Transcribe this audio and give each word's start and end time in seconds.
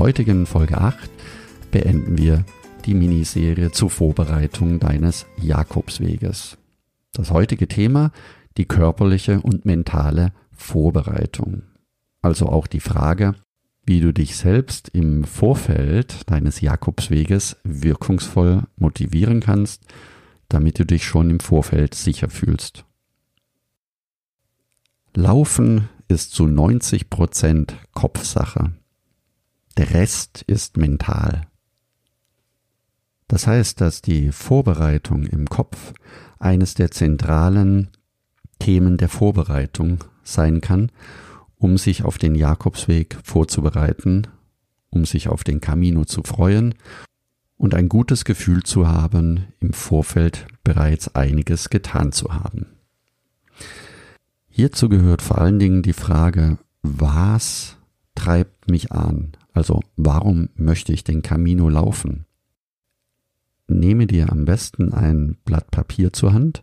Heutigen 0.00 0.46
Folge 0.46 0.78
8 0.78 1.10
beenden 1.70 2.16
wir 2.16 2.46
die 2.86 2.94
Miniserie 2.94 3.70
zur 3.70 3.90
Vorbereitung 3.90 4.80
deines 4.80 5.26
Jakobsweges. 5.36 6.56
Das 7.12 7.30
heutige 7.30 7.68
Thema 7.68 8.10
die 8.56 8.64
körperliche 8.64 9.42
und 9.42 9.66
mentale 9.66 10.32
Vorbereitung. 10.52 11.64
Also 12.22 12.46
auch 12.46 12.66
die 12.66 12.80
Frage, 12.80 13.34
wie 13.84 14.00
du 14.00 14.14
dich 14.14 14.36
selbst 14.36 14.88
im 14.88 15.24
Vorfeld 15.24 16.30
deines 16.30 16.62
Jakobsweges 16.62 17.58
wirkungsvoll 17.64 18.62
motivieren 18.76 19.40
kannst, 19.40 19.84
damit 20.48 20.78
du 20.78 20.86
dich 20.86 21.04
schon 21.04 21.28
im 21.28 21.40
Vorfeld 21.40 21.94
sicher 21.94 22.30
fühlst. 22.30 22.86
Laufen 25.14 25.90
ist 26.08 26.32
zu 26.32 26.46
90 26.46 27.10
Prozent 27.10 27.74
Kopfsache. 27.92 28.72
Der 29.80 29.94
Rest 29.94 30.44
ist 30.46 30.76
mental. 30.76 31.46
Das 33.28 33.46
heißt, 33.46 33.80
dass 33.80 34.02
die 34.02 34.30
Vorbereitung 34.30 35.24
im 35.24 35.46
Kopf 35.46 35.94
eines 36.38 36.74
der 36.74 36.90
zentralen 36.90 37.88
Themen 38.58 38.98
der 38.98 39.08
Vorbereitung 39.08 40.04
sein 40.22 40.60
kann, 40.60 40.92
um 41.56 41.78
sich 41.78 42.04
auf 42.04 42.18
den 42.18 42.34
Jakobsweg 42.34 43.16
vorzubereiten, 43.24 44.26
um 44.90 45.06
sich 45.06 45.28
auf 45.28 45.44
den 45.44 45.62
Camino 45.62 46.04
zu 46.04 46.24
freuen 46.24 46.74
und 47.56 47.74
ein 47.74 47.88
gutes 47.88 48.26
Gefühl 48.26 48.62
zu 48.64 48.86
haben, 48.86 49.46
im 49.60 49.72
Vorfeld 49.72 50.46
bereits 50.62 51.14
einiges 51.14 51.70
getan 51.70 52.12
zu 52.12 52.34
haben. 52.34 52.66
Hierzu 54.46 54.90
gehört 54.90 55.22
vor 55.22 55.38
allen 55.38 55.58
Dingen 55.58 55.82
die 55.82 55.94
Frage, 55.94 56.58
was 56.82 57.78
treibt 58.14 58.70
mich 58.70 58.92
an? 58.92 59.38
Also 59.52 59.80
warum 59.96 60.48
möchte 60.54 60.92
ich 60.92 61.04
den 61.04 61.22
Camino 61.22 61.68
laufen? 61.68 62.26
Nehme 63.68 64.06
dir 64.06 64.32
am 64.32 64.44
besten 64.44 64.92
ein 64.92 65.36
Blatt 65.44 65.70
Papier 65.70 66.12
zur 66.12 66.32
Hand 66.32 66.62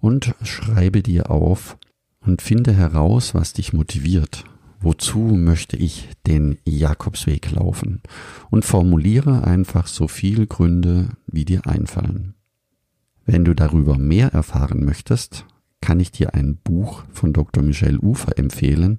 und 0.00 0.34
schreibe 0.42 1.02
dir 1.02 1.30
auf 1.30 1.78
und 2.20 2.42
finde 2.42 2.72
heraus, 2.72 3.34
was 3.34 3.52
dich 3.52 3.72
motiviert. 3.72 4.44
Wozu 4.80 5.18
möchte 5.18 5.76
ich 5.76 6.08
den 6.26 6.58
Jakobsweg 6.64 7.52
laufen? 7.52 8.02
Und 8.50 8.64
formuliere 8.64 9.44
einfach 9.44 9.86
so 9.86 10.08
viele 10.08 10.46
Gründe, 10.46 11.10
wie 11.26 11.44
dir 11.44 11.66
einfallen. 11.66 12.34
Wenn 13.24 13.44
du 13.44 13.54
darüber 13.54 13.96
mehr 13.96 14.32
erfahren 14.32 14.84
möchtest, 14.84 15.46
kann 15.80 16.00
ich 16.00 16.10
dir 16.10 16.34
ein 16.34 16.56
Buch 16.56 17.04
von 17.12 17.32
Dr. 17.32 17.62
Michel 17.62 17.98
Ufer 17.98 18.36
empfehlen, 18.38 18.96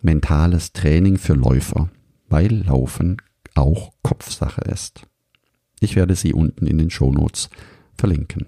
Mentales 0.00 0.72
Training 0.72 1.18
für 1.18 1.34
Läufer, 1.34 1.90
weil 2.28 2.62
Laufen 2.64 3.16
auch 3.54 3.92
Kopfsache 4.02 4.62
ist. 4.62 5.02
Ich 5.80 5.96
werde 5.96 6.14
sie 6.14 6.32
unten 6.32 6.66
in 6.66 6.78
den 6.78 6.90
Shownotes 6.90 7.50
verlinken. 7.96 8.46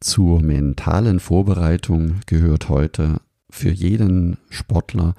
Zur 0.00 0.42
mentalen 0.42 1.20
Vorbereitung 1.20 2.20
gehört 2.26 2.68
heute 2.68 3.20
für 3.48 3.70
jeden 3.70 4.36
Sportler 4.50 5.14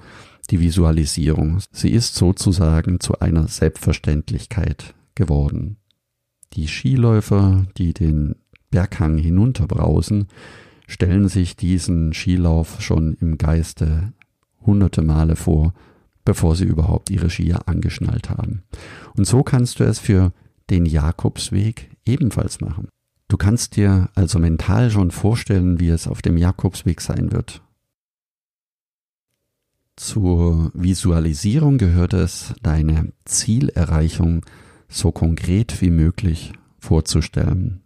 die 0.50 0.60
Visualisierung. 0.60 1.58
Sie 1.72 1.90
ist 1.90 2.14
sozusagen 2.14 3.00
zu 3.00 3.18
einer 3.18 3.48
Selbstverständlichkeit 3.48 4.94
geworden. 5.14 5.76
Die 6.54 6.68
Skiläufer, 6.68 7.66
die 7.76 7.92
den 7.92 8.36
Berghang 8.70 9.18
hinunterbrausen, 9.18 10.28
stellen 10.86 11.28
sich 11.28 11.56
diesen 11.56 12.14
Skilauf 12.14 12.80
schon 12.80 13.14
im 13.20 13.36
Geiste 13.36 14.12
hunderte 14.64 15.02
Male 15.02 15.36
vor, 15.36 15.74
bevor 16.28 16.54
sie 16.54 16.66
überhaupt 16.66 17.08
ihre 17.08 17.30
Skier 17.30 17.66
angeschnallt 17.68 18.28
haben. 18.28 18.62
Und 19.16 19.26
so 19.26 19.42
kannst 19.42 19.80
du 19.80 19.84
es 19.84 19.98
für 19.98 20.34
den 20.68 20.84
Jakobsweg 20.84 21.88
ebenfalls 22.04 22.60
machen. 22.60 22.88
Du 23.28 23.38
kannst 23.38 23.76
dir 23.76 24.10
also 24.14 24.38
mental 24.38 24.90
schon 24.90 25.10
vorstellen, 25.10 25.80
wie 25.80 25.88
es 25.88 26.06
auf 26.06 26.20
dem 26.20 26.36
Jakobsweg 26.36 27.00
sein 27.00 27.32
wird. 27.32 27.62
Zur 29.96 30.70
Visualisierung 30.74 31.78
gehört 31.78 32.12
es, 32.12 32.52
deine 32.62 33.10
Zielerreichung 33.24 34.44
so 34.86 35.12
konkret 35.12 35.80
wie 35.80 35.90
möglich 35.90 36.52
vorzustellen. 36.78 37.80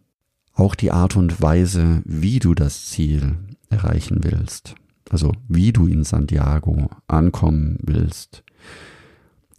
Auch 0.52 0.74
die 0.74 0.90
Art 0.90 1.14
und 1.14 1.40
Weise, 1.40 2.02
wie 2.04 2.40
du 2.40 2.56
das 2.56 2.86
Ziel 2.86 3.36
erreichen 3.70 4.18
willst, 4.24 4.74
also 5.10 5.32
wie 5.48 5.72
du 5.72 5.86
in 5.86 6.04
Santiago 6.04 6.90
ankommen 7.06 7.78
willst, 7.82 8.42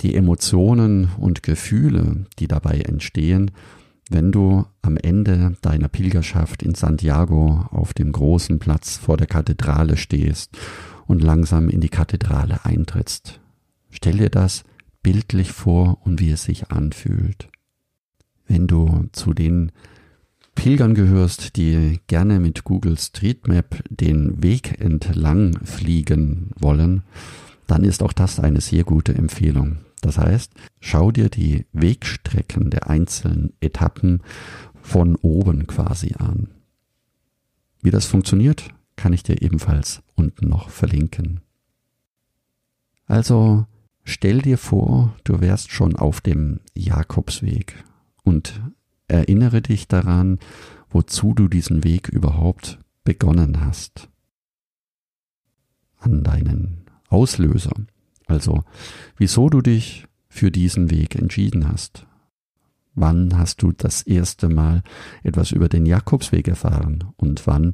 die 0.02 0.16
Emotionen 0.16 1.10
und 1.18 1.44
Gefühle, 1.44 2.26
die 2.40 2.48
dabei 2.48 2.80
entstehen, 2.80 3.52
wenn 4.10 4.32
du 4.32 4.66
am 4.82 4.98
Ende 4.98 5.56
deiner 5.62 5.88
Pilgerschaft 5.88 6.62
in 6.62 6.76
Santiago 6.76 7.66
auf 7.72 7.94
dem 7.94 8.12
großen 8.12 8.60
Platz 8.60 8.98
vor 8.98 9.18
der 9.18 9.28
Kathedrale 9.28 9.98
stehst 9.98 10.58
und 11.08 11.24
langsam 11.24 11.70
in 11.70 11.82
die 11.82 11.90
Kathedrale 11.90 12.66
eintrittst. 12.66 13.40
Stell 13.90 14.18
dir 14.18 14.30
das 14.30 14.64
bildlich 15.02 15.52
vor 15.52 16.00
und 16.06 16.20
wie 16.20 16.32
es 16.32 16.44
sich 16.44 16.72
anfühlt. 16.72 17.50
Wenn 18.46 18.68
du 18.68 19.06
zu 19.14 19.34
den 19.34 19.72
Pilgern 20.56 20.94
gehörst, 20.94 21.56
die 21.58 22.00
gerne 22.08 22.40
mit 22.40 22.64
Google 22.64 22.98
Street 22.98 23.48
Map 23.48 23.84
den 23.90 24.42
Weg 24.42 24.80
entlang 24.80 25.58
fliegen 25.66 26.52
wollen, 26.58 27.04
dann 27.68 27.84
ist 27.84 28.04
auch 28.04 28.14
das 28.14 28.40
eine 28.40 28.62
sehr 28.62 28.84
gute 28.84 29.14
Empfehlung. 29.14 29.80
Das 30.02 30.18
heißt, 30.18 30.52
schau 30.80 31.12
dir 31.12 31.30
die 31.30 31.66
Wegstrecken 31.72 32.70
der 32.70 32.90
einzelnen 32.90 33.54
Etappen 33.62 34.22
von 34.82 35.16
oben 35.16 35.66
quasi 35.66 36.14
an. 36.18 36.50
Wie 37.82 37.92
das 37.92 38.06
funktioniert, 38.06 38.70
kann 38.96 39.14
ich 39.14 39.24
dir 39.24 39.42
ebenfalls 39.42 40.02
unten 40.16 40.50
noch 40.50 40.70
verlinken. 40.70 41.42
Also 43.06 43.66
stell 44.04 44.42
dir 44.42 44.58
vor, 44.58 45.16
du 45.24 45.42
wärst 45.42 45.72
schon 45.72 45.96
auf 45.96 46.22
dem 46.22 46.60
Jakobsweg 46.74 47.84
und 48.24 48.62
erinnere 49.08 49.62
dich 49.62 49.88
daran, 49.88 50.40
wozu 50.90 51.34
du 51.34 51.48
diesen 51.48 51.84
Weg 51.84 52.10
überhaupt 52.10 52.80
begonnen 53.04 53.62
hast. 53.62 54.10
An 56.00 56.24
deinen 56.24 56.86
Auslöser. 57.10 57.74
Also, 58.28 58.64
wieso 59.18 59.50
du 59.50 59.62
dich 59.62 60.08
für 60.34 60.50
diesen 60.50 60.90
Weg 60.90 61.16
entschieden 61.16 61.68
hast. 61.68 62.08
Wann 62.96 63.38
hast 63.38 63.62
du 63.62 63.72
das 63.72 64.02
erste 64.02 64.50
Mal 64.50 64.82
etwas 65.22 65.52
über 65.52 65.70
den 65.70 65.86
Jakobsweg 65.86 66.48
erfahren 66.48 67.04
und 67.18 67.46
wann 67.46 67.74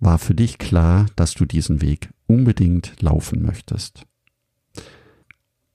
war 0.00 0.18
für 0.18 0.34
dich 0.34 0.58
klar, 0.58 1.06
dass 1.14 1.34
du 1.34 1.44
diesen 1.44 1.80
Weg 1.80 2.10
unbedingt 2.26 3.00
laufen 3.00 3.42
möchtest? 3.42 4.06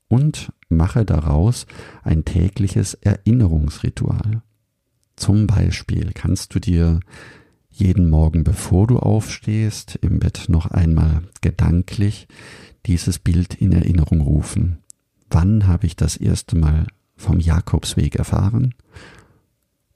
Und 0.09 0.51
mache 0.67 1.05
daraus 1.05 1.67
ein 2.03 2.25
tägliches 2.25 2.95
Erinnerungsritual. 2.95 4.43
Zum 5.15 5.47
Beispiel 5.47 6.11
kannst 6.13 6.55
du 6.55 6.59
dir 6.59 6.99
jeden 7.69 8.09
Morgen, 8.09 8.43
bevor 8.43 8.87
du 8.87 8.99
aufstehst, 8.99 9.97
im 10.01 10.19
Bett 10.19 10.45
noch 10.47 10.67
einmal 10.67 11.23
gedanklich 11.41 12.27
dieses 12.85 13.19
Bild 13.19 13.55
in 13.55 13.71
Erinnerung 13.71 14.21
rufen. 14.21 14.79
Wann 15.29 15.67
habe 15.67 15.87
ich 15.87 15.95
das 15.95 16.17
erste 16.17 16.55
Mal 16.55 16.87
vom 17.15 17.39
Jakobsweg 17.39 18.15
erfahren? 18.15 18.75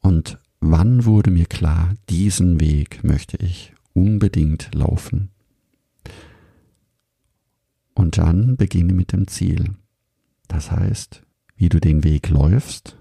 Und 0.02 0.40
wann 0.60 1.06
wurde 1.06 1.30
mir 1.30 1.46
klar, 1.46 1.94
diesen 2.10 2.60
Weg 2.60 3.04
möchte 3.04 3.38
ich 3.38 3.74
unbedingt 3.94 4.74
laufen? 4.74 5.30
Und 7.94 8.18
dann 8.18 8.58
beginne 8.58 8.94
mit 8.94 9.12
dem 9.12 9.28
Ziel. 9.28 9.76
Das 10.48 10.72
heißt, 10.72 11.24
wie 11.56 11.70
du 11.70 11.80
den 11.80 12.04
Weg 12.04 12.30
läufst 12.30 12.98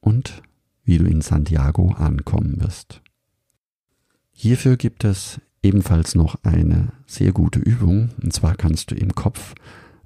und 0.00 0.42
wie 0.86 0.96
du 0.96 1.04
in 1.04 1.20
Santiago 1.20 1.88
ankommen 1.88 2.60
wirst. 2.62 3.02
Hierfür 4.32 4.76
gibt 4.76 5.04
es 5.04 5.40
ebenfalls 5.62 6.14
noch 6.14 6.36
eine 6.44 6.92
sehr 7.06 7.32
gute 7.32 7.58
Übung. 7.58 8.10
Und 8.22 8.32
zwar 8.32 8.54
kannst 8.54 8.90
du 8.90 8.94
im 8.94 9.14
Kopf 9.14 9.54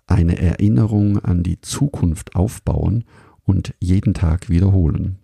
eine 0.07 0.39
Erinnerung 0.39 1.19
an 1.19 1.43
die 1.43 1.61
Zukunft 1.61 2.35
aufbauen 2.35 3.05
und 3.45 3.75
jeden 3.79 4.15
Tag 4.15 4.49
wiederholen. 4.49 5.19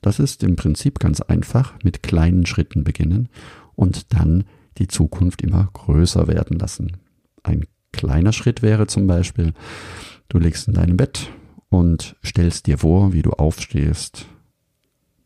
Das 0.00 0.18
ist 0.18 0.42
im 0.42 0.56
Prinzip 0.56 0.98
ganz 0.98 1.20
einfach, 1.20 1.74
mit 1.82 2.02
kleinen 2.02 2.46
Schritten 2.46 2.84
beginnen 2.84 3.28
und 3.74 4.12
dann 4.12 4.44
die 4.78 4.88
Zukunft 4.88 5.42
immer 5.42 5.68
größer 5.72 6.26
werden 6.26 6.58
lassen. 6.58 6.96
Ein 7.42 7.66
kleiner 7.92 8.32
Schritt 8.32 8.62
wäre 8.62 8.86
zum 8.86 9.06
Beispiel, 9.06 9.52
du 10.28 10.38
legst 10.38 10.66
in 10.68 10.74
deinem 10.74 10.96
Bett 10.96 11.30
und 11.68 12.16
stellst 12.24 12.66
dir 12.66 12.78
vor, 12.78 13.12
wie 13.12 13.22
du 13.22 13.30
aufstehst, 13.30 14.26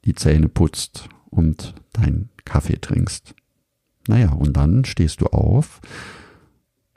die 0.08 0.14
Zähne 0.14 0.48
putzt 0.48 1.10
und 1.28 1.74
deinen 1.92 2.30
Kaffee 2.46 2.80
trinkst. 2.80 3.34
Naja, 4.06 4.32
und 4.32 4.56
dann 4.56 4.86
stehst 4.86 5.20
du 5.20 5.26
auf, 5.26 5.82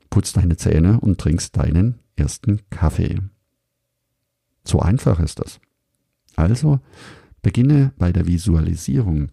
putzt 0.10 0.38
deine 0.38 0.56
Zähne 0.56 0.98
und 1.02 1.20
trinkst 1.20 1.58
deinen 1.58 2.00
ersten 2.16 2.62
Kaffee. 2.70 3.20
So 4.64 4.80
einfach 4.80 5.20
ist 5.20 5.40
das. 5.40 5.60
Also 6.38 6.80
beginne 7.42 7.92
bei 7.98 8.14
der 8.14 8.28
Visualisierung 8.28 9.28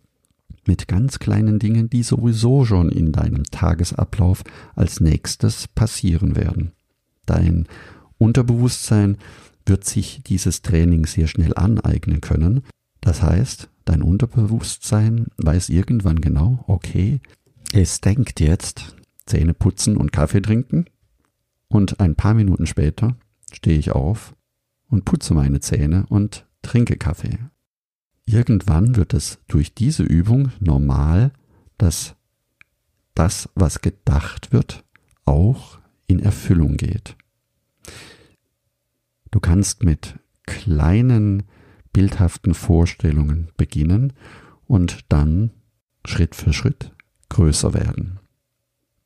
mit 0.67 0.89
ganz 0.89 1.21
kleinen 1.21 1.61
Dingen, 1.61 1.89
die 1.89 2.03
sowieso 2.03 2.65
schon 2.65 2.91
in 2.91 3.13
deinem 3.13 3.45
Tagesablauf 3.45 4.43
als 4.75 4.99
nächstes 4.99 5.69
passieren 5.69 6.35
werden. 6.35 6.73
Dein 7.27 7.69
Unterbewusstsein 8.19 9.19
wird 9.67 9.85
sich 9.85 10.21
dieses 10.27 10.63
Training 10.63 11.07
sehr 11.07 11.29
schnell 11.29 11.55
aneignen 11.55 12.21
können. 12.21 12.65
Das 13.01 13.23
heißt, 13.23 13.69
dein 13.85 14.03
Unterbewusstsein 14.03 15.27
weiß 15.37 15.69
irgendwann 15.71 16.21
genau, 16.21 16.65
okay, 16.67 17.21
es 17.73 18.01
denkt 18.01 18.41
jetzt 18.41 18.97
Zähne 19.27 19.55
putzen 19.55 19.97
und 19.97 20.13
Kaffee 20.13 20.41
trinken 20.41 20.87
und 21.69 22.01
ein 22.01 22.15
paar 22.15 22.35
Minuten 22.35 22.67
später 22.67 23.17
stehe 23.53 23.79
ich 23.79 23.93
auf 23.93 24.35
und 24.89 25.05
putze 25.05 25.35
meine 25.35 25.61
Zähne 25.61 26.07
und 26.09 26.47
trinke 26.63 26.97
Kaffee. 26.97 27.39
Irgendwann 28.25 28.97
wird 28.97 29.15
es 29.15 29.39
durch 29.49 29.75
diese 29.75 30.03
Übung 30.03 30.53
normal, 30.61 31.33
dass 31.79 32.15
das, 33.15 33.49
was 33.55 33.81
gedacht 33.81 34.53
wird, 34.53 34.85
auch 35.25 35.79
in 36.07 36.21
Erfüllung 36.21 36.77
geht. 36.77 37.17
Du 39.31 39.41
kannst 39.41 39.83
mit 39.83 40.19
kleinen 40.45 41.45
bildhaften 41.99 42.55
Vorstellungen 42.55 43.49
beginnen 43.57 44.13
und 44.69 45.01
dann 45.09 45.51
Schritt 46.05 46.37
für 46.37 46.53
Schritt 46.53 46.93
größer 47.29 47.75
werden. 47.75 48.21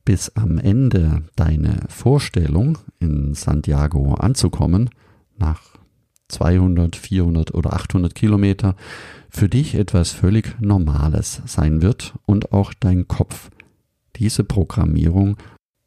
Bis 0.05 0.29
am 0.37 0.59
Ende 0.59 1.23
deine 1.35 1.87
Vorstellung 1.89 2.77
in 2.99 3.33
Santiago 3.33 4.13
anzukommen, 4.13 4.91
nach 5.39 5.63
200, 6.29 6.95
400 6.95 7.55
oder 7.55 7.73
800 7.73 8.15
Kilometer, 8.15 8.77
für 9.31 9.49
dich 9.49 9.75
etwas 9.75 10.11
völlig 10.11 10.61
Normales 10.61 11.41
sein 11.47 11.81
wird 11.81 12.13
und 12.27 12.53
auch 12.53 12.75
dein 12.75 13.09
Kopf 13.09 13.49
diese 14.17 14.45
Programmierung 14.45 15.39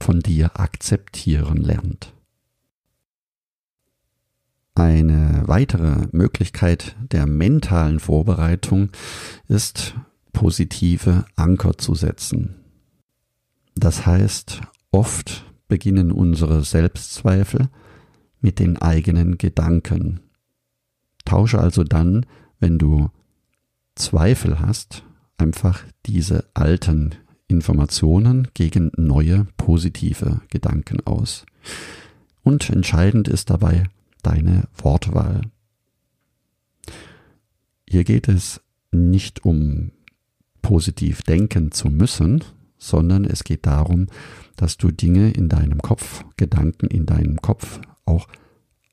von 0.02 0.22
dir 0.22 0.60
akzeptieren 0.60 1.58
lernt. 1.58 2.15
Eine 4.76 5.44
weitere 5.46 6.08
Möglichkeit 6.12 6.98
der 7.00 7.26
mentalen 7.28 8.00
Vorbereitung 8.02 8.90
ist, 9.48 9.96
positive 10.34 11.26
Anker 11.38 11.78
zu 11.78 11.96
setzen. 11.96 12.56
Das 13.76 14.06
heißt, 14.06 14.62
oft 14.92 15.46
beginnen 15.70 16.12
unsere 16.12 16.64
Selbstzweifel 16.64 17.70
mit 18.42 18.60
den 18.60 18.78
eigenen 18.78 19.38
Gedanken. 19.38 20.20
Tausche 21.24 21.60
also 21.60 21.86
dann, 21.86 22.26
wenn 22.60 22.78
du 22.78 23.10
Zweifel 23.96 24.60
hast, 24.60 25.04
einfach 25.38 25.84
diese 26.06 26.50
alten 26.54 27.16
Informationen 27.48 28.50
gegen 28.54 28.92
neue 28.98 29.48
positive 29.56 30.42
Gedanken 30.50 31.00
aus. 31.06 31.46
Und 32.44 32.70
entscheidend 32.70 33.30
ist 33.30 33.50
dabei 33.50 33.86
deine 34.26 34.64
Wortwahl. 34.78 35.42
Hier 37.88 38.04
geht 38.04 38.28
es 38.28 38.62
nicht 38.92 39.46
um 39.46 39.92
positiv 40.62 41.22
denken 41.22 41.72
zu 41.72 41.90
müssen, 41.90 42.44
sondern 42.78 43.26
es 43.26 43.44
geht 43.44 43.66
darum, 43.66 44.08
dass 44.56 44.78
du 44.78 44.92
Dinge 44.92 45.32
in 45.32 45.50
deinem 45.50 45.82
Kopf, 45.82 46.26
Gedanken 46.38 46.88
in 46.88 47.06
deinem 47.06 47.42
Kopf 47.42 47.80
auch 48.06 48.28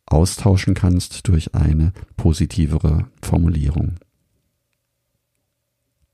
austauschen 0.06 0.74
kannst 0.74 1.28
durch 1.28 1.54
eine 1.54 1.92
positivere 2.16 3.06
Formulierung. 3.22 3.96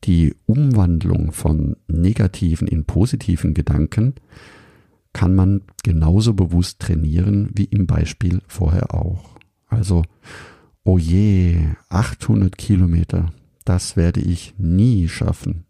Die 0.04 0.34
Umwandlung 0.46 1.32
von 1.32 1.76
negativen 1.88 2.68
in 2.68 2.84
positiven 2.84 3.54
Gedanken 3.54 4.14
kann 5.18 5.34
man 5.34 5.62
genauso 5.82 6.32
bewusst 6.32 6.78
trainieren 6.78 7.50
wie 7.52 7.64
im 7.64 7.88
Beispiel 7.88 8.40
vorher 8.46 8.94
auch. 8.94 9.36
Also, 9.66 10.04
oh 10.84 10.96
je, 10.96 11.70
800 11.88 12.56
Kilometer, 12.56 13.32
das 13.64 13.96
werde 13.96 14.20
ich 14.20 14.54
nie 14.58 15.08
schaffen. 15.08 15.64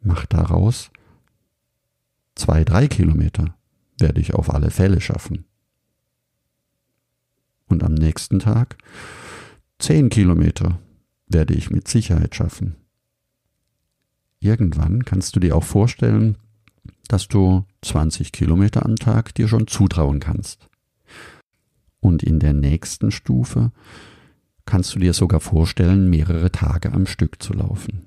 Mach 0.00 0.24
daraus 0.26 0.92
zwei, 2.36 2.62
drei 2.62 2.86
Kilometer 2.86 3.56
werde 3.98 4.20
ich 4.20 4.34
auf 4.34 4.54
alle 4.54 4.70
Fälle 4.70 5.00
schaffen. 5.00 5.44
Und 7.66 7.82
am 7.82 7.94
nächsten 7.94 8.38
Tag 8.38 8.78
zehn 9.80 10.10
Kilometer 10.10 10.78
werde 11.26 11.54
ich 11.54 11.70
mit 11.70 11.88
Sicherheit 11.88 12.36
schaffen. 12.36 12.76
Irgendwann 14.38 15.04
kannst 15.04 15.34
du 15.34 15.40
dir 15.40 15.56
auch 15.56 15.64
vorstellen, 15.64 16.38
dass 17.08 17.28
du 17.28 17.64
20 17.82 18.32
Kilometer 18.32 18.84
am 18.84 18.96
Tag 18.96 19.34
dir 19.34 19.48
schon 19.48 19.66
zutrauen 19.66 20.20
kannst. 20.20 20.68
Und 22.00 22.22
in 22.22 22.38
der 22.38 22.52
nächsten 22.52 23.10
Stufe 23.10 23.72
kannst 24.66 24.94
du 24.94 24.98
dir 24.98 25.14
sogar 25.14 25.40
vorstellen, 25.40 26.10
mehrere 26.10 26.52
Tage 26.52 26.92
am 26.92 27.06
Stück 27.06 27.42
zu 27.42 27.54
laufen. 27.54 28.06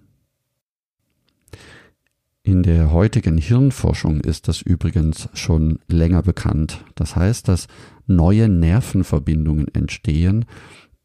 In 2.43 2.63
der 2.63 2.91
heutigen 2.91 3.37
Hirnforschung 3.37 4.21
ist 4.21 4.47
das 4.47 4.61
übrigens 4.61 5.29
schon 5.33 5.79
länger 5.87 6.23
bekannt. 6.23 6.83
Das 6.95 7.15
heißt, 7.15 7.47
dass 7.47 7.67
neue 8.07 8.49
Nervenverbindungen 8.49 9.67
entstehen 9.73 10.45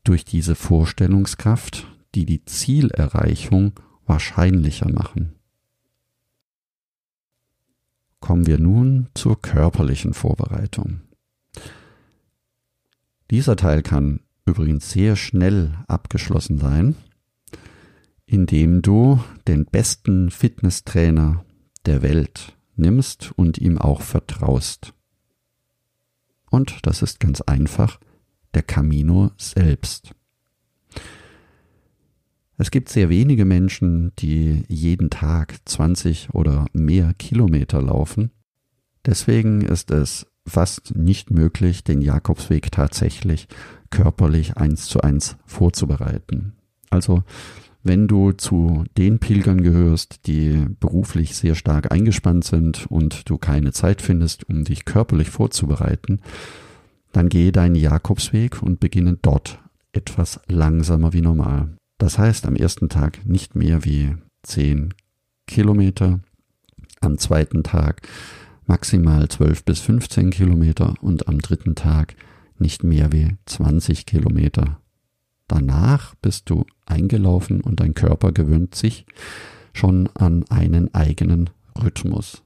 durch 0.02 0.25
diese 0.25 0.54
Vorstellungskraft, 0.54 1.87
die 2.14 2.25
die 2.25 2.44
Zielerreichung 2.44 3.73
wahrscheinlicher 4.06 4.90
machen. 4.90 5.36
Kommen 8.26 8.49
wir 8.49 8.59
nun 8.59 9.06
zur 9.14 9.40
körperlichen 9.40 10.12
Vorbereitung. 10.12 11.02
Dieser 13.30 13.54
Teil 13.54 13.85
kann 13.85 14.18
übrigens 14.45 14.90
sehr 14.90 15.14
schnell 15.14 15.78
abgeschlossen 15.87 16.59
sein, 16.59 16.97
indem 18.25 18.83
du 18.83 19.23
den 19.47 19.64
besten 19.64 20.33
Fitnesstrainer 20.33 21.45
der 21.87 22.02
Welt 22.02 22.56
nimmst 22.75 23.30
und 23.37 23.59
ihm 23.59 23.78
auch 23.78 24.00
vertraust. 24.00 24.92
Und 26.50 26.85
das 26.85 27.02
ist 27.02 27.21
ganz 27.21 27.42
einfach 27.42 28.00
der 28.54 28.64
Camino 28.64 29.30
selbst. 29.37 30.15
Es 32.58 32.70
gibt 32.70 32.88
sehr 32.88 33.10
wenige 33.10 33.44
Menschen, 33.44 34.12
die 34.18 34.64
jeden 34.68 35.10
Tag 35.10 35.56
20 35.66 36.30
oder 36.32 36.66
mehr 36.72 37.12
Kilometer 37.14 37.82
laufen. 37.82 38.30
Deswegen 39.04 39.60
ist 39.60 39.90
es 39.90 40.26
fast 40.46 40.96
nicht 40.96 41.30
möglich, 41.30 41.84
den 41.84 42.00
Jakobsweg 42.00 42.72
tatsächlich 42.72 43.48
körperlich 43.90 44.56
eins 44.56 44.86
zu 44.86 45.00
eins 45.00 45.36
vorzubereiten. 45.44 46.54
Also 46.88 47.25
wenn 47.82 48.08
du 48.08 48.32
zu 48.32 48.84
den 48.96 49.18
Pilgern 49.18 49.62
gehörst, 49.62 50.26
die 50.26 50.66
beruflich 50.80 51.36
sehr 51.36 51.54
stark 51.54 51.92
eingespannt 51.92 52.44
sind 52.44 52.86
und 52.90 53.28
du 53.28 53.38
keine 53.38 53.72
Zeit 53.72 54.02
findest, 54.02 54.48
um 54.48 54.64
dich 54.64 54.84
körperlich 54.84 55.30
vorzubereiten, 55.30 56.20
dann 57.12 57.28
gehe 57.28 57.52
deinen 57.52 57.76
Jakobsweg 57.76 58.62
und 58.62 58.80
beginne 58.80 59.18
dort 59.20 59.60
etwas 59.92 60.40
langsamer 60.48 61.12
wie 61.12 61.20
normal. 61.20 61.76
Das 61.98 62.18
heißt, 62.18 62.46
am 62.46 62.56
ersten 62.56 62.88
Tag 62.88 63.24
nicht 63.26 63.54
mehr 63.54 63.84
wie 63.84 64.14
10 64.42 64.94
Kilometer, 65.46 66.20
am 67.00 67.18
zweiten 67.18 67.62
Tag 67.62 68.02
maximal 68.66 69.28
12 69.28 69.64
bis 69.64 69.80
15 69.80 70.30
Kilometer 70.30 70.94
und 71.00 71.28
am 71.28 71.38
dritten 71.38 71.74
Tag 71.74 72.16
nicht 72.58 72.84
mehr 72.84 73.12
wie 73.12 73.36
20 73.46 74.06
Kilometer. 74.06 74.80
Danach 75.48 76.14
bist 76.16 76.50
du 76.50 76.64
eingelaufen 76.84 77.60
und 77.60 77.80
dein 77.80 77.94
Körper 77.94 78.32
gewöhnt 78.32 78.74
sich 78.74 79.06
schon 79.72 80.08
an 80.14 80.44
einen 80.48 80.92
eigenen 80.94 81.50
Rhythmus. 81.80 82.42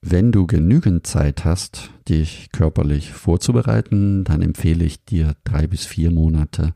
Wenn 0.00 0.32
du 0.32 0.46
genügend 0.46 1.06
Zeit 1.06 1.44
hast, 1.44 1.90
dich 2.08 2.50
körperlich 2.52 3.12
vorzubereiten, 3.12 4.24
dann 4.24 4.42
empfehle 4.42 4.84
ich 4.84 5.04
dir 5.04 5.34
drei 5.44 5.66
bis 5.66 5.86
vier 5.86 6.10
Monate 6.10 6.74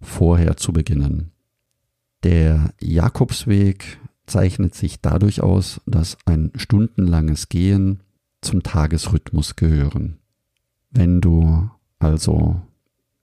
vorher 0.00 0.56
zu 0.56 0.72
beginnen. 0.72 1.32
Der 2.24 2.74
Jakobsweg 2.80 3.98
zeichnet 4.26 4.74
sich 4.74 5.00
dadurch 5.00 5.42
aus, 5.42 5.80
dass 5.86 6.18
ein 6.26 6.52
stundenlanges 6.54 7.48
Gehen 7.48 8.00
zum 8.40 8.62
Tagesrhythmus 8.62 9.56
gehören. 9.56 10.18
Wenn 10.90 11.20
du 11.20 11.70
also 11.98 12.60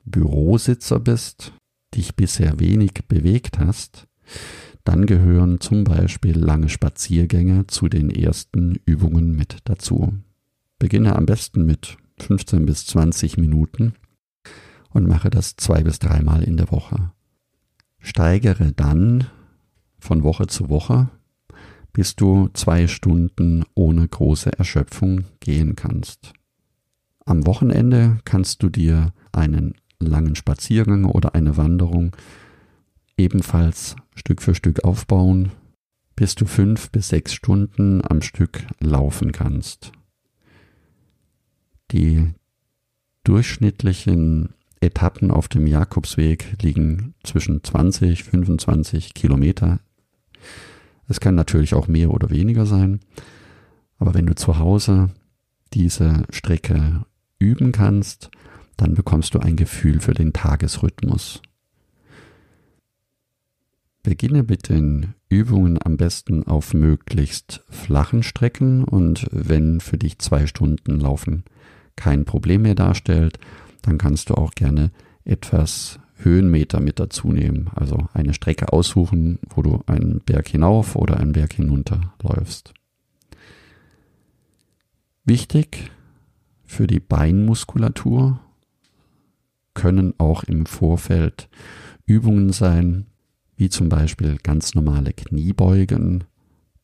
Bürositzer 0.05 1.00
bist, 1.00 1.53
dich 1.94 2.15
bisher 2.15 2.60
wenig 2.60 2.94
bewegt 3.08 3.60
hast, 3.60 4.08
dann 4.84 5.05
gehören 5.05 5.60
zum 5.60 5.84
Beispiel 5.84 6.38
lange 6.38 6.70
Spaziergänge 6.70 7.67
zu 7.67 7.88
den 7.88 8.10
ersten 8.10 8.79
Übungen 8.86 9.36
mit 9.36 9.58
dazu. 9.63 10.13
Beginne 10.77 11.15
am 11.15 11.25
besten 11.25 11.65
mit 11.65 11.98
15 12.20 12.65
bis 12.65 12.86
20 12.86 13.38
Minuten 13.38 13.94
und 14.95 15.09
mache 15.09 15.29
das 15.29 15.57
zwei 15.57 15.83
bis 15.83 15.99
dreimal 15.99 16.41
in 16.41 16.55
der 16.55 16.71
Woche. 16.71 17.11
Steigere 17.99 18.71
dann 18.71 19.27
von 19.99 20.23
Woche 20.23 20.47
zu 20.47 20.69
Woche, 20.69 21.09
bis 21.91 22.15
du 22.15 22.47
zwei 22.53 22.87
Stunden 22.87 23.65
ohne 23.73 24.07
große 24.07 24.57
Erschöpfung 24.57 25.25
gehen 25.41 25.75
kannst. 25.75 26.31
Am 27.25 27.45
Wochenende 27.45 28.19
kannst 28.23 28.63
du 28.63 28.69
dir 28.69 29.11
einen 29.33 29.73
langen 29.99 30.35
Spaziergang 30.35 31.03
oder 31.03 31.35
eine 31.35 31.57
Wanderung 31.57 32.15
ebenfalls 33.17 33.97
Stück 34.15 34.41
für 34.41 34.55
Stück 34.55 34.85
aufbauen, 34.85 35.51
bis 36.15 36.35
du 36.35 36.45
fünf 36.45 36.89
bis 36.91 37.09
sechs 37.09 37.33
Stunden 37.33 38.01
am 38.01 38.21
Stück 38.21 38.65
laufen 38.79 39.33
kannst. 39.33 39.91
Die 41.91 42.33
durchschnittlichen 43.25 44.54
Etappen 44.82 45.32
auf 45.32 45.48
dem 45.48 45.67
Jakobsweg 45.67 46.62
liegen 46.62 47.15
zwischen 47.24 47.63
20, 47.63 48.24
25 48.24 49.13
Kilometer. 49.13 49.79
Es 51.08 51.20
kann 51.20 51.36
natürlich 51.36 51.74
auch 51.74 51.88
mehr 51.88 52.12
oder 52.12 52.29
weniger 52.29 52.65
sein, 52.65 53.00
aber 53.98 54.13
wenn 54.13 54.25
du 54.25 54.36
zu 54.36 54.58
Hause 54.60 55.10
diese 55.74 56.24
Strecke 56.29 57.05
üben 57.39 57.72
kannst, 57.72 58.29
dann 58.77 58.94
bekommst 58.94 59.34
du 59.34 59.39
ein 59.39 59.55
Gefühl 59.55 60.00
für 60.00 60.13
den 60.13 60.34
Tagesrhythmus. 60.34 61.41
Beginne 64.03 64.44
mit 64.44 64.70
den 64.70 65.15
Übungen 65.29 65.79
am 65.84 65.98
besten 65.98 66.46
auf 66.46 66.74
möglichst 66.74 67.63
flachen 67.70 68.22
Strecken 68.22 68.84
und 68.84 69.27
wenn 69.32 69.79
für 69.79 69.98
dich 69.98 70.20
zwei 70.20 70.46
Stunden 70.46 71.00
Laufen 71.00 71.44
kein 71.96 72.25
Problem 72.25 72.63
mehr 72.63 72.75
darstellt, 72.75 73.39
dann 73.85 73.97
kannst 73.97 74.29
du 74.29 74.35
auch 74.35 74.51
gerne 74.51 74.91
etwas 75.23 75.99
Höhenmeter 76.17 76.79
mit 76.79 76.99
dazu 76.99 77.31
nehmen. 77.31 77.69
Also 77.75 78.07
eine 78.13 78.33
Strecke 78.33 78.71
aussuchen, 78.73 79.39
wo 79.49 79.61
du 79.61 79.81
einen 79.85 80.21
Berg 80.21 80.47
hinauf 80.47 80.95
oder 80.95 81.17
einen 81.17 81.33
Berg 81.33 81.53
hinunter 81.53 82.13
läufst. 82.21 82.73
Wichtig 85.25 85.91
für 86.65 86.87
die 86.87 86.99
Beinmuskulatur 86.99 88.39
können 89.73 90.13
auch 90.17 90.43
im 90.43 90.65
Vorfeld 90.65 91.49
Übungen 92.05 92.51
sein, 92.53 93.05
wie 93.57 93.69
zum 93.69 93.89
Beispiel 93.89 94.37
ganz 94.41 94.75
normale 94.75 95.13
Kniebeugen. 95.13 96.23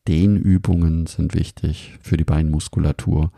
Dehnübungen 0.08 1.06
sind 1.06 1.34
wichtig 1.34 1.96
für 2.00 2.16
die 2.16 2.24
Beinmuskulatur 2.24 3.30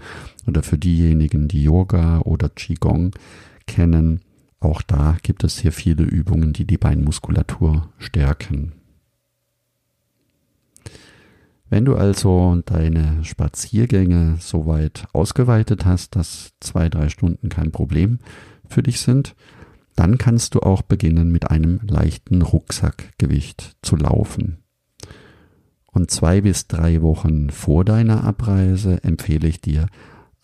oder 0.47 0.62
für 0.62 0.78
diejenigen, 0.78 1.47
die 1.47 1.62
Yoga 1.62 2.21
oder 2.21 2.49
Qigong 2.49 3.14
kennen. 3.66 4.21
Auch 4.61 4.83
da 4.83 5.16
gibt 5.23 5.44
es 5.44 5.59
hier 5.59 5.73
viele 5.73 6.04
Übungen, 6.04 6.52
die 6.52 6.66
die 6.66 6.78
Beinmuskulatur 6.78 7.90
stärken. 7.99 8.73
Wenn 11.71 11.85
du 11.85 11.97
also 11.97 12.62
deine 12.66 13.25
Spaziergänge 13.25 14.37
soweit 14.38 15.06
ausgeweitet 15.12 15.85
hast, 15.85 16.14
dass 16.14 16.52
zwei, 16.61 16.88
drei 16.88 17.09
Stunden 17.09 17.49
kein 17.49 17.73
Problem 17.73 18.21
für 18.68 18.83
dich 18.83 19.00
sind, 19.00 19.35
dann 19.97 20.18
kannst 20.18 20.54
du 20.54 20.61
auch 20.61 20.83
beginnen 20.83 21.30
mit 21.30 21.50
einem 21.50 21.80
leichten 21.87 22.42
Rucksackgewicht 22.42 23.76
zu 23.83 23.97
laufen. 23.97 24.59
Und 25.87 26.11
zwei 26.11 26.40
bis 26.40 26.66
drei 26.66 27.02
Wochen 27.02 27.50
vor 27.50 27.85
deiner 27.85 28.25
Abreise 28.25 29.02
empfehle 29.04 29.47
ich 29.47 29.61
dir, 29.61 29.87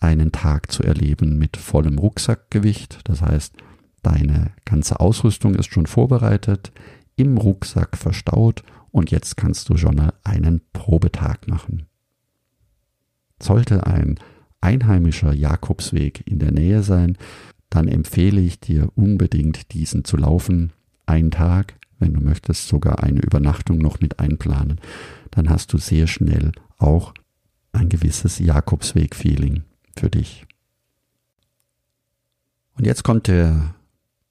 einen 0.01 0.31
Tag 0.31 0.71
zu 0.71 0.83
erleben 0.83 1.37
mit 1.37 1.55
vollem 1.55 1.97
Rucksackgewicht. 1.97 2.99
Das 3.05 3.21
heißt, 3.21 3.53
deine 4.01 4.51
ganze 4.65 4.99
Ausrüstung 4.99 5.55
ist 5.55 5.71
schon 5.71 5.85
vorbereitet, 5.85 6.73
im 7.15 7.37
Rucksack 7.37 7.97
verstaut 7.97 8.63
und 8.89 9.11
jetzt 9.11 9.37
kannst 9.37 9.69
du 9.69 9.77
schon 9.77 10.11
einen 10.23 10.61
Probetag 10.73 11.47
machen. 11.47 11.85
Sollte 13.41 13.85
ein 13.85 14.19
einheimischer 14.59 15.33
Jakobsweg 15.33 16.23
in 16.25 16.39
der 16.39 16.51
Nähe 16.51 16.83
sein, 16.83 17.17
dann 17.69 17.87
empfehle 17.87 18.41
ich 18.41 18.59
dir 18.59 18.89
unbedingt 18.95 19.73
diesen 19.73 20.03
zu 20.03 20.17
laufen. 20.17 20.73
Einen 21.05 21.31
Tag, 21.31 21.75
wenn 21.99 22.13
du 22.13 22.21
möchtest, 22.21 22.67
sogar 22.67 23.01
eine 23.03 23.21
Übernachtung 23.21 23.77
noch 23.77 24.01
mit 24.01 24.19
einplanen. 24.19 24.79
Dann 25.31 25.49
hast 25.49 25.71
du 25.73 25.77
sehr 25.77 26.07
schnell 26.07 26.51
auch 26.77 27.13
ein 27.71 27.87
gewisses 27.87 28.39
Jakobsweg-Feeling 28.39 29.63
für 29.97 30.09
dich. 30.09 30.45
Und 32.75 32.85
jetzt 32.85 33.03
kommt 33.03 33.27
der 33.27 33.75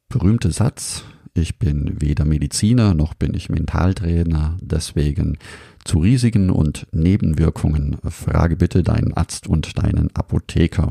berühmte 0.08 0.50
Satz, 0.50 1.04
ich 1.34 1.58
bin 1.58 2.00
weder 2.00 2.24
Mediziner 2.24 2.94
noch 2.94 3.14
bin 3.14 3.34
ich 3.34 3.48
Mentaltrainer, 3.48 4.58
deswegen 4.60 5.38
zu 5.84 6.00
Risiken 6.00 6.50
und 6.50 6.86
Nebenwirkungen 6.92 7.98
frage 8.08 8.56
bitte 8.56 8.82
deinen 8.82 9.14
Arzt 9.14 9.46
und 9.46 9.78
deinen 9.78 10.14
Apotheker. 10.14 10.90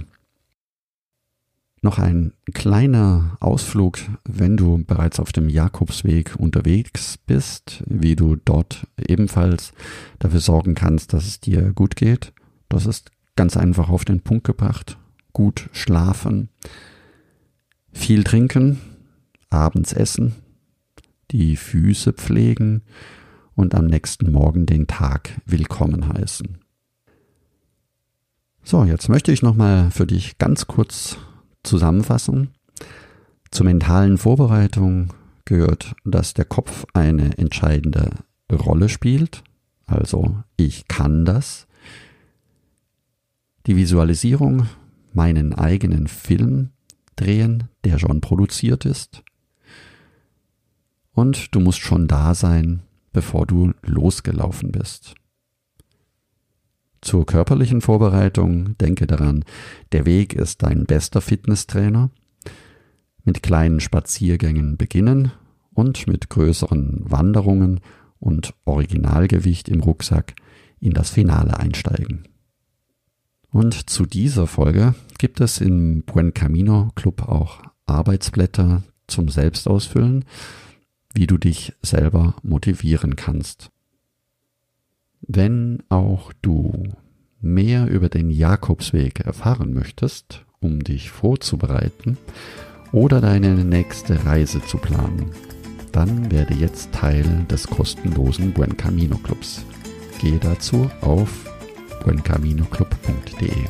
Noch 1.82 1.98
ein 1.98 2.34
kleiner 2.54 3.38
Ausflug, 3.40 4.00
wenn 4.26 4.58
du 4.58 4.84
bereits 4.84 5.20
auf 5.20 5.32
dem 5.32 5.50
Jakobsweg 5.50 6.36
unterwegs 6.38 7.18
bist, 7.18 7.84
wie 7.86 8.16
du 8.16 8.36
dort 8.36 8.86
ebenfalls 8.98 9.72
dafür 10.20 10.42
sorgen 10.42 10.76
kannst, 10.76 11.14
dass 11.14 11.26
es 11.26 11.40
dir 11.40 11.72
gut 11.74 11.96
geht. 11.96 12.34
Das 12.68 12.86
ist 12.86 13.12
ganz 13.40 13.56
einfach 13.56 13.88
auf 13.88 14.04
den 14.04 14.20
Punkt 14.20 14.44
gebracht. 14.44 14.98
Gut 15.32 15.70
schlafen, 15.72 16.50
viel 17.94 18.26
trinken, 18.26 18.82
abends 19.50 19.94
essen, 19.94 20.36
die 21.32 21.56
Füße 21.56 22.12
pflegen 22.12 22.82
und 23.56 23.76
am 23.76 23.86
nächsten 23.86 24.34
Morgen 24.34 24.66
den 24.66 24.88
Tag 24.88 25.40
willkommen 25.46 26.12
heißen. 26.12 26.58
So, 28.62 28.84
jetzt 28.84 29.08
möchte 29.08 29.32
ich 29.32 29.42
nochmal 29.42 29.90
für 29.90 30.06
dich 30.06 30.38
ganz 30.38 30.68
kurz 30.68 31.16
zusammenfassen. 31.64 32.50
Zur 33.52 33.68
mentalen 33.68 34.18
Vorbereitung 34.18 35.14
gehört, 35.46 35.96
dass 36.04 36.34
der 36.34 36.44
Kopf 36.44 36.86
eine 36.92 37.38
entscheidende 37.38 38.10
Rolle 38.52 38.90
spielt. 38.90 39.46
Also 39.86 40.36
ich 40.58 40.90
kann 40.90 41.24
das. 41.24 41.69
Die 43.70 43.76
Visualisierung, 43.76 44.68
meinen 45.14 45.54
eigenen 45.54 46.08
Film 46.08 46.72
drehen, 47.16 47.66
der 47.84 48.00
schon 48.00 48.20
produziert 48.20 48.84
ist. 48.84 49.22
Und 51.12 51.54
du 51.54 51.60
musst 51.60 51.78
schon 51.78 52.08
da 52.08 52.34
sein, 52.34 52.82
bevor 53.14 53.46
du 53.46 53.74
losgelaufen 53.84 54.72
bist. 54.72 55.14
Zur 57.02 57.28
körperlichen 57.28 57.82
Vorbereitung 57.82 58.76
denke 58.80 59.06
daran, 59.06 59.46
der 59.92 60.08
Weg 60.08 60.34
ist 60.34 60.64
dein 60.64 60.86
bester 60.86 61.22
Fitnesstrainer. 61.22 62.10
Mit 63.24 63.44
kleinen 63.44 63.82
Spaziergängen 63.82 64.78
beginnen 64.78 65.32
und 65.76 66.08
mit 66.08 66.32
größeren 66.32 67.04
Wanderungen 67.04 67.82
und 68.20 68.56
Originalgewicht 68.66 69.70
im 69.70 69.82
Rucksack 69.82 70.34
in 70.80 70.94
das 70.94 71.12
Finale 71.12 71.60
einsteigen. 71.60 72.24
Und 73.52 73.90
zu 73.90 74.06
dieser 74.06 74.48
Folge 74.48 74.94
gibt 75.18 75.42
es 75.42 75.60
im 75.60 76.04
Buen 76.04 76.34
Camino 76.34 76.90
Club 76.96 77.28
auch 77.28 77.62
Arbeitsblätter 77.86 78.84
zum 79.08 79.30
Selbstausfüllen, 79.30 80.26
wie 81.14 81.26
du 81.26 81.38
dich 81.38 81.74
selber 81.82 82.36
motivieren 82.44 83.16
kannst. 83.16 83.72
Wenn 85.22 85.84
auch 85.90 86.32
du 86.42 86.94
mehr 87.42 87.90
über 87.90 88.10
den 88.10 88.30
Jakobsweg 88.30 89.22
erfahren 89.22 89.74
möchtest, 89.74 90.46
um 90.60 90.84
dich 90.84 91.10
vorzubereiten 91.10 92.18
oder 92.92 93.22
deine 93.22 93.66
nächste 93.66 94.26
Reise 94.26 94.62
zu 94.64 94.78
planen, 94.78 95.32
dann 95.92 96.32
werde 96.32 96.54
jetzt 96.54 96.92
Teil 96.92 97.46
des 97.50 97.68
kostenlosen 97.68 98.54
Buen 98.54 98.78
Camino 98.78 99.18
Clubs. 99.18 99.66
Gehe 100.20 100.38
dazu 100.38 100.90
auf 101.02 101.49
buencaminoclub.de. 102.04 103.66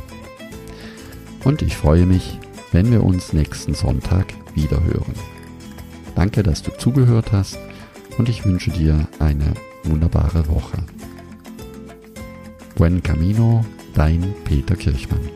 Und 1.43 1.61
ich 1.61 1.75
freue 1.75 2.05
mich, 2.05 2.37
wenn 2.71 2.91
wir 2.91 3.03
uns 3.03 3.33
nächsten 3.33 3.73
Sonntag 3.73 4.25
wieder 4.53 4.83
hören. 4.83 5.13
Danke, 6.15 6.43
dass 6.43 6.61
du 6.61 6.71
zugehört 6.71 7.31
hast 7.31 7.57
und 8.17 8.29
ich 8.29 8.45
wünsche 8.45 8.71
dir 8.71 9.07
eine 9.19 9.53
wunderbare 9.83 10.47
Woche. 10.47 10.77
Buen 12.75 13.01
Camino, 13.01 13.65
dein 13.93 14.33
Peter 14.45 14.75
Kirchmann. 14.75 15.29